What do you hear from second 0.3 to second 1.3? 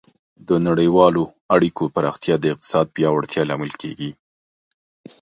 د نړیوالو